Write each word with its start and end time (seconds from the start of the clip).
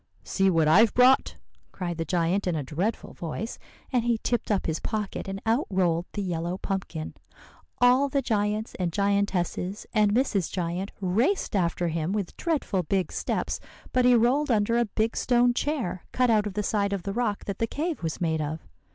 "'See 0.23 0.49
what 0.49 0.67
I've 0.67 0.95
brought,' 0.95 1.35
cried 1.71 1.99
the 1.99 2.05
giant 2.05 2.47
in 2.47 2.55
a 2.55 2.63
dreadful 2.63 3.13
voice; 3.13 3.59
and 3.93 4.03
he 4.03 4.17
tipped 4.23 4.49
up 4.49 4.65
his 4.65 4.79
pocket, 4.79 5.27
and 5.27 5.39
out 5.45 5.67
rolled 5.69 6.07
the 6.13 6.23
yellow 6.23 6.57
pumpkin. 6.57 7.13
All 7.79 8.09
the 8.09 8.23
giants 8.23 8.73
and 8.79 8.91
giantesses 8.91 9.85
and 9.93 10.11
Mrs. 10.11 10.51
Giant 10.51 10.91
raced 11.01 11.55
after 11.55 11.89
him 11.89 12.13
with 12.13 12.35
dreadful 12.35 12.81
big 12.81 13.11
steps; 13.11 13.59
but 13.93 14.03
he 14.03 14.15
rolled 14.15 14.49
under 14.49 14.79
a 14.79 14.85
big 14.85 15.15
stone 15.15 15.53
chair, 15.53 16.01
cut 16.11 16.31
out 16.31 16.47
of 16.47 16.55
the 16.55 16.63
side 16.63 16.93
of 16.93 17.03
the 17.03 17.13
rock 17.13 17.45
that 17.45 17.59
the 17.59 17.67
cave 17.67 18.01
was 18.01 18.19
made 18.19 18.41
of. 18.41 18.67